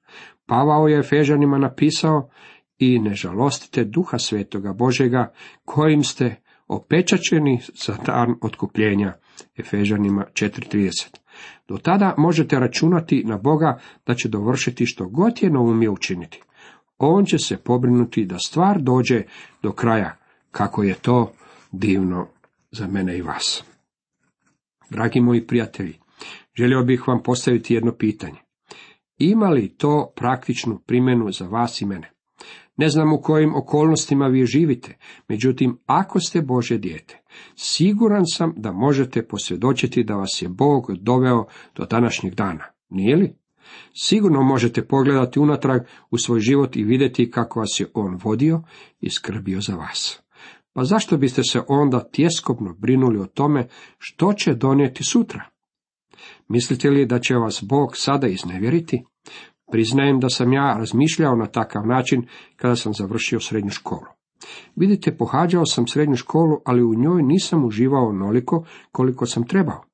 Pavao 0.47 0.89
je 0.89 0.99
Efežanima 0.99 1.59
napisao 1.59 2.31
i 2.79 2.99
ne 2.99 3.15
žalostite 3.15 3.85
duha 3.85 4.19
svetoga 4.19 4.73
Božega 4.73 5.33
kojim 5.65 6.05
ste 6.05 6.37
opečačeni 6.69 7.61
za 7.87 7.97
dan 8.07 8.35
otkupljenja. 8.43 9.13
Efežanima 9.57 10.25
4.30. 10.33 11.17
Do 11.69 11.79
tada 11.79 12.15
možete 12.19 12.59
računati 12.59 13.25
na 13.25 13.39
Boga 13.39 13.81
da 14.07 14.15
će 14.15 14.29
dovršiti 14.29 14.87
što 14.87 15.09
god 15.09 15.43
je 15.43 15.51
naumio 15.51 15.93
učiniti. 15.93 16.43
On 16.99 17.25
će 17.25 17.39
se 17.39 17.57
pobrinuti 17.57 18.25
da 18.25 18.39
stvar 18.39 18.81
dođe 18.81 19.23
do 19.63 19.73
kraja, 19.73 20.17
kako 20.51 20.83
je 20.83 20.95
to 20.95 21.33
divno 21.73 22.29
za 22.71 22.87
mene 22.87 23.19
i 23.19 23.23
vas. 23.23 23.65
Dragi 24.91 25.21
moji 25.21 25.47
prijatelji, 25.47 25.99
želio 26.55 26.83
bih 26.83 27.09
vam 27.09 27.23
postaviti 27.23 27.75
jedno 27.75 27.93
pitanje. 27.93 28.39
Ima 29.19 29.49
li 29.49 29.69
to 29.69 30.13
praktičnu 30.17 30.79
primjenu 30.87 31.33
za 31.33 31.47
vas 31.47 31.81
i 31.81 31.87
mene? 31.87 32.14
Ne 32.77 32.89
znam 32.89 33.13
u 33.13 33.21
kojim 33.23 33.55
okolnostima 33.55 34.27
vi 34.27 34.47
živite, 34.47 34.97
međutim, 35.29 35.79
ako 35.87 36.21
ste 36.21 36.43
Bože 36.43 36.79
dijete, 36.79 37.23
siguran 37.57 38.23
sam 38.27 38.53
da 38.57 38.73
možete 38.73 39.27
posvjedočiti 39.27 40.05
da 40.05 40.15
vas 40.15 40.43
je 40.43 40.49
Bog 40.49 40.93
doveo 41.01 41.47
do 41.77 41.85
današnjeg 41.85 42.35
dana. 42.35 42.65
Nije 42.89 43.17
li? 43.17 43.37
Sigurno 43.95 44.43
možete 44.43 44.87
pogledati 44.87 45.39
unatrag 45.39 45.83
u 46.11 46.19
svoj 46.19 46.41
život 46.41 46.77
i 46.77 46.85
vidjeti 46.85 47.31
kako 47.31 47.61
vas 47.61 47.81
je 47.81 47.91
On 47.95 48.19
vodio 48.25 48.63
i 49.01 49.11
skrbio 49.11 49.61
za 49.61 49.75
vas. 49.75 50.21
Pa 50.73 50.85
zašto 50.85 51.17
biste 51.17 51.43
se 51.43 51.61
onda 51.69 52.09
tjeskobno 52.13 52.75
brinuli 52.79 53.19
o 53.19 53.27
tome 53.27 53.69
što 53.99 54.33
će 54.33 54.55
donijeti 54.55 55.05
sutra? 55.05 55.45
Mislite 56.49 56.91
li 56.91 57.07
da 57.07 57.19
će 57.19 57.35
vas 57.35 57.65
Bog 57.69 57.97
sada 57.97 58.27
iznevjeriti? 58.27 59.05
Priznajem 59.75 60.21
da 60.21 60.29
sam 60.29 60.53
ja 60.53 60.77
razmišljao 60.79 61.37
na 61.37 61.47
takav 61.47 61.87
način 61.87 62.27
kada 62.57 62.77
sam 62.77 62.93
završio 62.95 63.41
srednju 63.41 63.71
školu. 63.71 64.07
Vidite, 64.77 65.17
pohađao 65.17 65.67
sam 65.67 65.87
srednju 65.87 66.17
školu, 66.17 66.61
ali 66.65 66.83
u 66.83 66.95
njoj 66.95 67.23
nisam 67.23 67.65
uživao 67.65 68.09
onoliko 68.09 68.65
koliko 68.93 69.27
sam 69.27 69.47
trebao. 69.47 69.85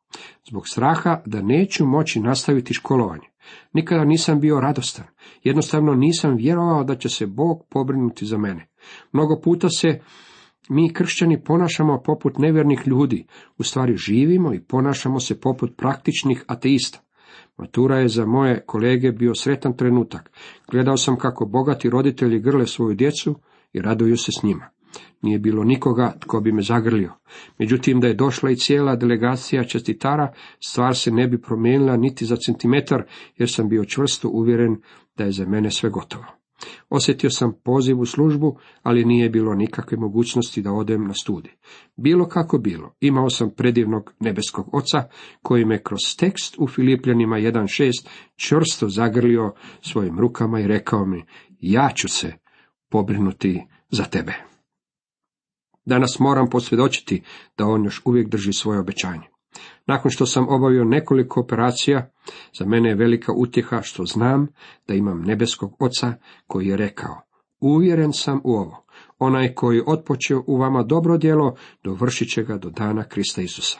Zbog 0.48 0.68
straha 0.68 1.22
da 1.26 1.42
neću 1.42 1.86
moći 1.86 2.20
nastaviti 2.20 2.74
školovanje. 2.74 3.26
Nikada 3.72 4.04
nisam 4.04 4.40
bio 4.40 4.60
radostan. 4.60 5.06
Jednostavno 5.42 5.94
nisam 5.94 6.36
vjerovao 6.36 6.84
da 6.84 6.96
će 6.96 7.08
se 7.08 7.26
Bog 7.26 7.66
pobrinuti 7.70 8.26
za 8.26 8.38
mene. 8.38 8.68
Mnogo 9.12 9.40
puta 9.44 9.68
se 9.68 10.00
mi 10.68 10.92
kršćani 10.92 11.44
ponašamo 11.44 12.02
poput 12.04 12.38
nevjernih 12.38 12.82
ljudi, 12.86 13.26
u 13.58 13.62
stvari 13.62 13.96
živimo 13.96 14.54
i 14.54 14.60
ponašamo 14.60 15.20
se 15.20 15.40
poput 15.40 15.76
praktičnih 15.76 16.44
ateista. 16.46 17.00
Matura 17.56 17.98
je 17.98 18.08
za 18.08 18.26
moje 18.26 18.62
kolege 18.66 19.12
bio 19.12 19.34
sretan 19.34 19.76
trenutak. 19.76 20.30
Gledao 20.70 20.96
sam 20.96 21.16
kako 21.16 21.46
bogati 21.46 21.90
roditelji 21.90 22.40
grle 22.40 22.66
svoju 22.66 22.94
djecu 22.94 23.34
i 23.72 23.80
raduju 23.80 24.16
se 24.16 24.32
s 24.32 24.42
njima. 24.42 24.70
Nije 25.22 25.38
bilo 25.38 25.64
nikoga 25.64 26.14
tko 26.20 26.40
bi 26.40 26.52
me 26.52 26.62
zagrlio. 26.62 27.12
Međutim, 27.58 28.00
da 28.00 28.06
je 28.06 28.14
došla 28.14 28.50
i 28.50 28.56
cijela 28.56 28.96
delegacija 28.96 29.64
čestitara, 29.64 30.32
stvar 30.60 30.96
se 30.96 31.10
ne 31.10 31.28
bi 31.28 31.40
promijenila 31.40 31.96
niti 31.96 32.26
za 32.26 32.36
centimetar, 32.36 33.02
jer 33.36 33.50
sam 33.50 33.68
bio 33.68 33.84
čvrsto 33.84 34.28
uvjeren 34.28 34.76
da 35.16 35.24
je 35.24 35.32
za 35.32 35.46
mene 35.46 35.70
sve 35.70 35.90
gotovo. 35.90 36.39
Osjetio 36.88 37.30
sam 37.30 37.52
poziv 37.64 38.00
u 38.00 38.06
službu, 38.06 38.58
ali 38.82 39.04
nije 39.04 39.30
bilo 39.30 39.54
nikakve 39.54 39.98
mogućnosti 39.98 40.62
da 40.62 40.72
odem 40.72 41.04
na 41.04 41.14
studij. 41.14 41.52
Bilo 41.96 42.28
kako 42.28 42.58
bilo, 42.58 42.94
imao 43.00 43.30
sam 43.30 43.50
predivnog 43.56 44.14
nebeskog 44.20 44.74
oca, 44.74 45.08
koji 45.42 45.64
me 45.64 45.82
kroz 45.82 46.00
tekst 46.18 46.56
u 46.58 46.68
Filipljanima 46.68 47.36
1.6 47.36 48.08
čvrsto 48.36 48.88
zagrlio 48.88 49.54
svojim 49.80 50.18
rukama 50.18 50.60
i 50.60 50.66
rekao 50.66 51.06
mi, 51.06 51.24
ja 51.60 51.90
ću 51.94 52.08
se 52.08 52.32
pobrinuti 52.90 53.62
za 53.90 54.04
tebe. 54.04 54.32
Danas 55.84 56.18
moram 56.18 56.50
posvjedočiti 56.50 57.22
da 57.58 57.66
on 57.66 57.84
još 57.84 58.02
uvijek 58.04 58.28
drži 58.28 58.52
svoje 58.52 58.80
obećanje. 58.80 59.39
Nakon 59.86 60.10
što 60.10 60.26
sam 60.26 60.48
obavio 60.48 60.84
nekoliko 60.84 61.40
operacija, 61.40 62.10
za 62.58 62.66
mene 62.66 62.88
je 62.88 62.94
velika 62.94 63.32
utjeha 63.36 63.82
što 63.82 64.04
znam 64.04 64.46
da 64.88 64.94
imam 64.94 65.22
nebeskog 65.22 65.76
oca 65.78 66.14
koji 66.46 66.66
je 66.66 66.76
rekao, 66.76 67.22
uvjeren 67.60 68.12
sam 68.12 68.40
u 68.44 68.52
ovo, 68.52 68.84
onaj 69.18 69.54
koji 69.54 69.82
otpočeo 69.86 70.44
u 70.46 70.56
vama 70.56 70.82
dobro 70.82 71.18
djelo, 71.18 71.56
dovršit 71.84 72.30
će 72.30 72.42
ga 72.42 72.58
do 72.58 72.70
dana 72.70 73.04
Krista 73.04 73.42
Isusa. 73.42 73.78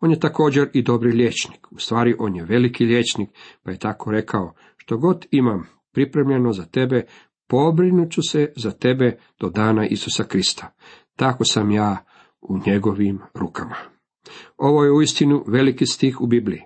On 0.00 0.10
je 0.10 0.20
također 0.20 0.68
i 0.72 0.82
dobri 0.82 1.12
liječnik, 1.12 1.66
u 1.72 1.78
stvari 1.78 2.16
on 2.18 2.36
je 2.36 2.44
veliki 2.44 2.84
liječnik, 2.84 3.30
pa 3.62 3.70
je 3.70 3.78
tako 3.78 4.10
rekao, 4.10 4.54
što 4.76 4.98
god 4.98 5.26
imam 5.30 5.68
pripremljeno 5.92 6.52
za 6.52 6.64
tebe, 6.64 7.06
pobrinut 7.48 8.12
ću 8.12 8.22
se 8.22 8.52
za 8.56 8.70
tebe 8.70 9.18
do 9.40 9.50
dana 9.50 9.86
Isusa 9.86 10.24
Krista. 10.24 10.72
Tako 11.16 11.44
sam 11.44 11.70
ja 11.70 12.04
u 12.40 12.58
njegovim 12.66 13.20
rukama. 13.34 13.76
Ovo 14.56 14.84
je 14.84 14.92
uistinu 14.92 15.44
veliki 15.46 15.86
stih 15.86 16.20
u 16.20 16.26
Bibliji. 16.26 16.62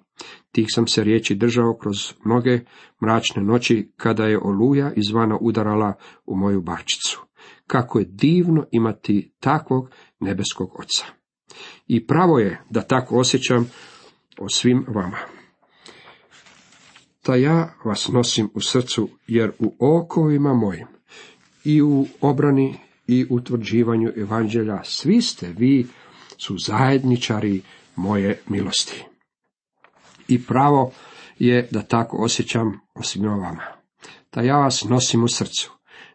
Tih 0.53 0.67
sam 0.69 0.87
se 0.87 1.05
riječi 1.05 1.35
držao 1.35 1.77
kroz 1.81 1.97
mnoge 2.25 2.61
mračne 3.03 3.43
noći 3.43 3.93
kada 3.97 4.25
je 4.25 4.39
oluja 4.39 4.93
izvana 4.97 5.39
udarala 5.41 5.95
u 6.27 6.37
moju 6.37 6.63
barčicu. 6.63 7.27
Kako 7.67 7.99
je 7.99 8.05
divno 8.09 8.65
imati 8.71 9.33
takvog 9.41 9.91
nebeskog 10.21 10.81
oca. 10.81 11.07
I 11.87 12.07
pravo 12.07 12.39
je 12.39 12.61
da 12.71 12.83
tako 12.83 13.19
osjećam 13.19 13.71
o 14.39 14.49
svim 14.49 14.85
vama. 14.89 15.19
Ta 17.23 17.35
ja 17.35 17.75
vas 17.85 18.09
nosim 18.09 18.51
u 18.55 18.61
srcu, 18.61 19.09
jer 19.27 19.53
u 19.59 19.75
okovima 19.79 20.55
mojim 20.55 20.87
i 21.65 21.83
u 21.83 22.07
obrani 22.21 22.75
i 23.07 23.27
utvrđivanju 23.31 24.13
evanđelja 24.17 24.81
svi 24.85 25.23
ste 25.23 25.53
vi 25.59 25.87
su 26.38 26.57
zajedničari 26.59 27.62
moje 27.97 28.41
milosti. 28.49 29.05
I 30.29 30.42
pravo 30.42 30.92
je 31.38 31.68
da 31.70 31.83
tako 31.83 32.16
osjećam 32.16 32.81
o 32.94 33.29
vama. 33.29 33.64
Da 34.33 34.40
ja 34.40 34.57
vas 34.57 34.85
nosim 34.85 35.25
u 35.25 35.29
srcu. 35.29 35.73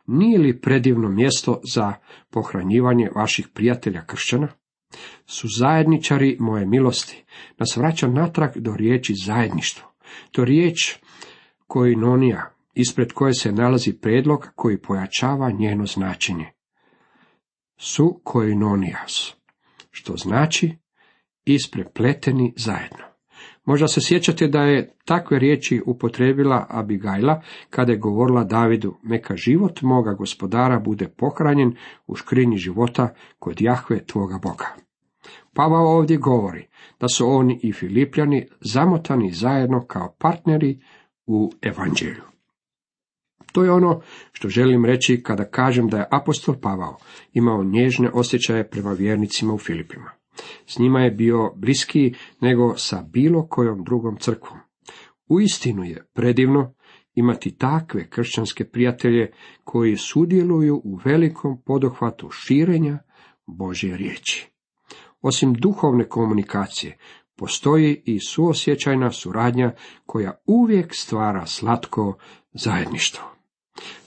Nije 0.07 0.39
li 0.39 0.61
predivno 0.61 1.09
mjesto 1.09 1.61
za 1.73 1.93
pohranjivanje 2.29 3.09
vaših 3.15 3.47
prijatelja 3.53 4.05
kršćana? 4.05 4.47
Su 5.25 5.47
zajedničari 5.57 6.37
moje 6.39 6.65
milosti. 6.65 7.23
Nas 7.57 7.77
vraća 7.77 8.07
natrag 8.07 8.51
do 8.55 8.75
riječi 8.75 9.13
zajedništvo. 9.25 9.91
To 10.31 10.45
riječ 10.45 10.95
koji 11.67 11.95
nonija, 11.95 12.53
ispred 12.73 13.11
koje 13.11 13.33
se 13.33 13.51
nalazi 13.51 13.93
predlog 13.93 14.47
koji 14.55 14.81
pojačava 14.81 15.51
njeno 15.51 15.85
značenje. 15.85 16.51
Su 17.77 18.21
koji 18.23 18.55
nonijas 18.55 19.38
što 19.99 20.17
znači 20.17 20.77
isprepleteni 21.45 22.53
zajedno. 22.57 23.05
Možda 23.65 23.87
se 23.87 24.01
sjećate 24.01 24.47
da 24.47 24.61
je 24.61 24.95
takve 25.05 25.39
riječi 25.39 25.81
upotrebila 25.85 26.65
Abigajla 26.69 27.41
kada 27.69 27.91
je 27.91 27.97
govorila 27.97 28.43
Davidu, 28.43 28.95
neka 29.03 29.35
život 29.35 29.81
moga 29.81 30.13
gospodara 30.13 30.79
bude 30.79 31.07
pohranjen 31.07 31.75
u 32.07 32.15
škrinji 32.15 32.57
života 32.57 33.13
kod 33.39 33.61
Jahve 33.61 34.05
tvoga 34.05 34.39
Boga. 34.43 34.67
Pavao 35.53 35.97
ovdje 35.97 36.17
govori 36.17 36.67
da 36.99 37.07
su 37.07 37.27
oni 37.27 37.59
i 37.63 37.73
Filipljani 37.73 38.47
zamotani 38.61 39.31
zajedno 39.31 39.85
kao 39.87 40.15
partneri 40.19 40.79
u 41.25 41.51
evanđelju. 41.61 42.23
To 43.51 43.63
je 43.63 43.71
ono 43.71 44.01
što 44.31 44.49
želim 44.49 44.85
reći 44.85 45.23
kada 45.23 45.49
kažem 45.49 45.87
da 45.87 45.97
je 45.97 46.07
apostol 46.11 46.55
Pavao 46.61 46.97
imao 47.33 47.63
nježne 47.63 48.09
osjećaje 48.13 48.69
prema 48.69 48.91
vjernicima 48.91 49.53
u 49.53 49.57
Filipima. 49.57 50.11
S 50.65 50.79
njima 50.79 51.01
je 51.01 51.11
bio 51.11 51.53
bliskiji 51.55 52.13
nego 52.41 52.77
sa 52.77 53.03
bilo 53.13 53.47
kojom 53.47 53.83
drugom 53.83 54.17
crkvom. 54.17 54.59
Uistinu 55.29 55.83
je 55.83 56.05
predivno 56.13 56.73
imati 57.15 57.57
takve 57.57 58.09
kršćanske 58.09 58.65
prijatelje 58.65 59.31
koji 59.63 59.97
sudjeluju 59.97 60.81
u 60.83 60.99
velikom 61.05 61.61
podohvatu 61.65 62.29
širenja 62.31 62.99
Božje 63.47 63.97
riječi. 63.97 64.51
Osim 65.21 65.53
duhovne 65.53 66.09
komunikacije, 66.09 66.97
postoji 67.35 68.01
i 68.05 68.19
suosjećajna 68.19 69.11
suradnja 69.11 69.71
koja 70.05 70.33
uvijek 70.45 70.95
stvara 70.95 71.45
slatko 71.45 72.17
zajedništvo. 72.53 73.38